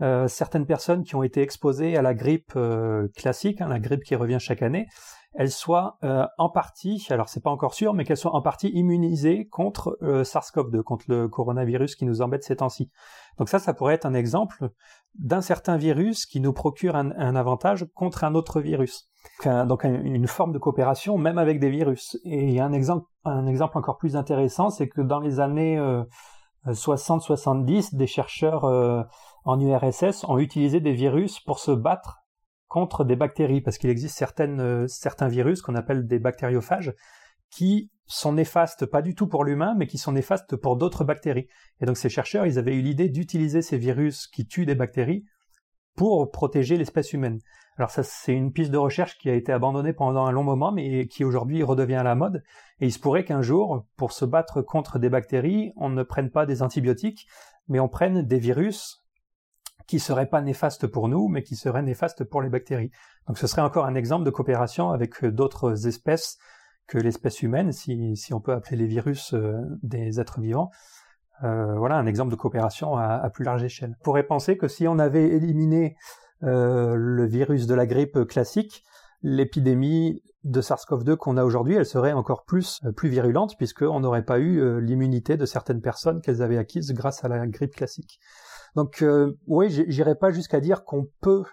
euh, 0.00 0.28
certaines 0.28 0.66
personnes 0.66 1.02
qui 1.02 1.14
ont 1.16 1.22
été 1.22 1.42
exposées 1.42 1.96
à 1.96 2.02
la 2.02 2.14
grippe 2.14 2.56
classique, 3.16 3.60
hein, 3.60 3.68
la 3.68 3.80
grippe 3.80 4.04
qui 4.04 4.14
revient 4.14 4.38
chaque 4.40 4.62
année, 4.62 4.86
elles 5.34 5.50
soient 5.50 5.98
en 6.38 6.48
partie, 6.48 7.06
alors 7.10 7.28
c'est 7.28 7.42
pas 7.42 7.50
encore 7.50 7.74
sûr, 7.74 7.92
mais 7.92 8.04
qu'elles 8.04 8.16
soient 8.16 8.34
en 8.34 8.42
partie 8.42 8.68
immunisées 8.68 9.46
contre 9.48 9.98
SARS-CoV-2, 10.00 10.82
contre 10.82 11.06
le 11.08 11.28
coronavirus 11.28 11.96
qui 11.96 12.04
nous 12.04 12.22
embête 12.22 12.44
ces 12.44 12.56
temps-ci. 12.56 12.90
Donc 13.38 13.48
ça, 13.48 13.58
ça 13.58 13.74
pourrait 13.74 13.94
être 13.94 14.06
un 14.06 14.14
exemple 14.14 14.70
d'un 15.18 15.40
certain 15.40 15.76
virus 15.76 16.26
qui 16.26 16.40
nous 16.40 16.52
procure 16.52 16.96
un, 16.96 17.36
avantage 17.36 17.86
contre 17.94 18.24
un 18.24 18.34
autre 18.34 18.60
virus. 18.60 19.08
Donc 19.44 19.84
une 19.84 20.26
forme 20.26 20.52
de 20.52 20.58
coopération 20.58 21.18
même 21.18 21.38
avec 21.38 21.60
des 21.60 21.70
virus. 21.70 22.18
Et 22.24 22.44
il 22.44 22.52
y 22.52 22.60
a 22.60 22.64
un 22.64 22.72
exemple, 22.72 23.06
un 23.24 23.46
exemple 23.46 23.78
encore 23.78 23.96
plus 23.96 24.16
intéressant, 24.16 24.70
c'est 24.70 24.88
que 24.88 25.00
dans 25.00 25.20
les 25.20 25.40
années 25.40 25.78
60-70, 26.66 27.94
euh, 27.94 27.96
des 27.96 28.06
chercheurs 28.06 28.64
euh, 28.64 29.02
en 29.44 29.60
URSS 29.60 30.24
ont 30.24 30.38
utilisé 30.38 30.80
des 30.80 30.92
virus 30.92 31.40
pour 31.40 31.58
se 31.58 31.70
battre 31.70 32.23
contre 32.74 33.04
des 33.04 33.14
bactéries, 33.14 33.60
parce 33.60 33.78
qu'il 33.78 33.88
existe 33.88 34.20
euh, 34.40 34.88
certains 34.88 35.28
virus 35.28 35.62
qu'on 35.62 35.76
appelle 35.76 36.08
des 36.08 36.18
bactériophages 36.18 36.92
qui 37.48 37.92
sont 38.06 38.32
néfastes 38.32 38.84
pas 38.84 39.00
du 39.00 39.14
tout 39.14 39.28
pour 39.28 39.44
l'humain, 39.44 39.76
mais 39.78 39.86
qui 39.86 39.96
sont 39.96 40.10
néfastes 40.10 40.56
pour 40.56 40.76
d'autres 40.76 41.04
bactéries. 41.04 41.46
Et 41.80 41.86
donc 41.86 41.96
ces 41.96 42.08
chercheurs, 42.08 42.46
ils 42.46 42.58
avaient 42.58 42.74
eu 42.74 42.82
l'idée 42.82 43.08
d'utiliser 43.08 43.62
ces 43.62 43.78
virus 43.78 44.26
qui 44.26 44.48
tuent 44.48 44.66
des 44.66 44.74
bactéries 44.74 45.24
pour 45.94 46.32
protéger 46.32 46.76
l'espèce 46.76 47.12
humaine. 47.12 47.38
Alors 47.76 47.90
ça, 47.90 48.02
c'est 48.02 48.34
une 48.34 48.52
piste 48.52 48.72
de 48.72 48.76
recherche 48.76 49.18
qui 49.18 49.30
a 49.30 49.34
été 49.34 49.52
abandonnée 49.52 49.92
pendant 49.92 50.26
un 50.26 50.32
long 50.32 50.42
moment, 50.42 50.72
mais 50.72 51.06
qui 51.06 51.22
aujourd'hui 51.22 51.62
redevient 51.62 51.94
à 51.94 52.02
la 52.02 52.16
mode. 52.16 52.42
Et 52.80 52.86
il 52.86 52.92
se 52.92 52.98
pourrait 52.98 53.24
qu'un 53.24 53.42
jour, 53.42 53.86
pour 53.96 54.10
se 54.10 54.24
battre 54.24 54.62
contre 54.62 54.98
des 54.98 55.10
bactéries, 55.10 55.72
on 55.76 55.90
ne 55.90 56.02
prenne 56.02 56.30
pas 56.32 56.44
des 56.44 56.60
antibiotiques, 56.60 57.28
mais 57.68 57.78
on 57.78 57.88
prenne 57.88 58.22
des 58.22 58.40
virus 58.40 59.03
qui 59.86 60.00
seraient 60.00 60.28
pas 60.28 60.40
néfastes 60.40 60.86
pour 60.86 61.08
nous, 61.08 61.28
mais 61.28 61.42
qui 61.42 61.56
seraient 61.56 61.82
néfastes 61.82 62.24
pour 62.24 62.42
les 62.42 62.48
bactéries. 62.48 62.90
Donc 63.28 63.38
ce 63.38 63.46
serait 63.46 63.62
encore 63.62 63.86
un 63.86 63.94
exemple 63.94 64.24
de 64.24 64.30
coopération 64.30 64.90
avec 64.90 65.24
d'autres 65.24 65.86
espèces 65.86 66.38
que 66.86 66.98
l'espèce 66.98 67.42
humaine, 67.42 67.72
si, 67.72 68.16
si, 68.16 68.34
on 68.34 68.40
peut 68.40 68.52
appeler 68.52 68.76
les 68.76 68.86
virus 68.86 69.32
euh, 69.32 69.54
des 69.82 70.20
êtres 70.20 70.40
vivants. 70.40 70.70
Euh, 71.42 71.74
voilà 71.78 71.96
un 71.96 72.06
exemple 72.06 72.30
de 72.30 72.36
coopération 72.36 72.96
à, 72.96 73.06
à, 73.06 73.30
plus 73.30 73.44
large 73.44 73.64
échelle. 73.64 73.96
On 74.00 74.04
pourrait 74.04 74.26
penser 74.26 74.56
que 74.56 74.68
si 74.68 74.86
on 74.86 74.98
avait 74.98 75.28
éliminé 75.28 75.96
euh, 76.42 76.94
le 76.96 77.26
virus 77.26 77.66
de 77.66 77.74
la 77.74 77.86
grippe 77.86 78.24
classique, 78.26 78.84
l'épidémie 79.22 80.22
de 80.44 80.60
SARS-CoV-2 80.60 81.16
qu'on 81.16 81.38
a 81.38 81.44
aujourd'hui, 81.44 81.74
elle 81.74 81.86
serait 81.86 82.12
encore 82.12 82.44
plus 82.44 82.80
euh, 82.84 82.92
plus 82.92 83.08
virulente 83.08 83.56
puisqu'on 83.56 84.00
n'aurait 84.00 84.24
pas 84.24 84.38
eu 84.38 84.60
euh, 84.60 84.78
l'immunité 84.78 85.38
de 85.38 85.46
certaines 85.46 85.80
personnes 85.80 86.20
qu'elles 86.20 86.42
avaient 86.42 86.58
acquises 86.58 86.92
grâce 86.92 87.24
à 87.24 87.28
la 87.28 87.46
grippe 87.46 87.74
classique. 87.74 88.20
Donc 88.74 89.04
oui, 89.46 89.84
j'irai 89.88 90.14
pas 90.14 90.30
jusqu'à 90.30 90.60
dire 90.60 90.84
qu'on 90.84 91.06
peut 91.20 91.44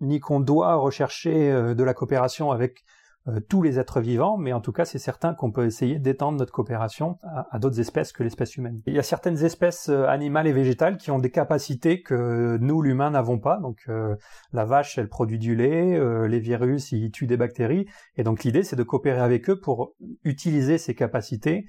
ni 0.00 0.20
qu'on 0.20 0.40
doit 0.40 0.74
rechercher 0.76 1.74
de 1.74 1.82
la 1.82 1.94
coopération 1.94 2.50
avec 2.50 2.84
euh, 3.28 3.38
tous 3.48 3.62
les 3.62 3.78
êtres 3.78 4.00
vivants, 4.00 4.36
mais 4.36 4.52
en 4.52 4.60
tout 4.60 4.72
cas 4.72 4.84
c'est 4.84 4.98
certain 4.98 5.32
qu'on 5.32 5.52
peut 5.52 5.64
essayer 5.64 6.00
d'étendre 6.00 6.38
notre 6.38 6.52
coopération 6.52 7.18
à, 7.22 7.60
d'autres 7.60 7.78
espèces 7.78 8.10
que 8.10 8.24
l'espèce 8.24 8.56
humaine. 8.56 8.82
Il 8.84 8.94
y 8.94 8.98
a 8.98 9.04
certaines 9.04 9.44
espèces 9.44 9.88
euh, 9.90 10.06
animales 10.08 10.48
et 10.48 10.52
végétales 10.52 10.96
qui 10.96 11.12
ont 11.12 11.20
des 11.20 11.30
capacités 11.30 12.02
que 12.02 12.58
nous 12.60 12.82
l'humain 12.82 13.10
n'avons 13.10 13.38
pas. 13.38 13.60
Donc 13.60 13.78
euh, 13.88 14.16
la 14.52 14.64
vache 14.64 14.98
elle 14.98 15.08
produit 15.08 15.38
du 15.38 15.54
lait, 15.54 16.00
les 16.26 16.40
virus 16.40 16.90
ils 16.90 17.12
tuent 17.12 17.28
des 17.28 17.36
bactéries, 17.36 17.86
et 18.16 18.24
donc 18.24 18.42
l'idée 18.42 18.64
c'est 18.64 18.74
de 18.74 18.82
coopérer 18.82 19.20
avec 19.20 19.48
eux 19.48 19.60
pour 19.60 19.94
utiliser 20.24 20.76
ces 20.76 20.96
capacités 20.96 21.66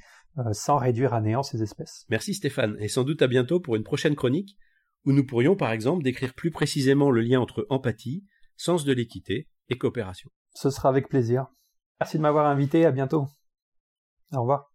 sans 0.54 0.78
réduire 0.78 1.14
à 1.14 1.22
néant 1.22 1.44
ces 1.44 1.62
espèces. 1.62 2.06
Merci 2.10 2.34
Stéphane, 2.34 2.76
et 2.80 2.88
sans 2.88 3.04
doute 3.04 3.22
à 3.22 3.28
bientôt 3.28 3.60
pour 3.60 3.76
une 3.76 3.84
prochaine 3.84 4.16
chronique 4.16 4.58
où 5.06 5.12
nous 5.12 5.26
pourrions 5.26 5.56
par 5.56 5.72
exemple 5.72 6.04
décrire 6.04 6.34
plus 6.34 6.52
précisément 6.52 7.12
le 7.12 7.22
lien 7.22 7.40
entre 7.40 7.66
empathie, 7.70 8.26
sens 8.58 8.86
de 8.86 8.94
l'équité 8.94 9.48
et 9.70 9.78
coopération. 9.78 10.30
Ce 10.54 10.70
sera 10.70 10.90
avec 10.90 11.10
plaisir. 11.10 11.48
Merci 12.00 12.18
de 12.18 12.22
m'avoir 12.22 12.48
invité, 12.48 12.86
à 12.86 12.92
bientôt. 12.92 13.28
Au 14.34 14.42
revoir. 14.42 14.72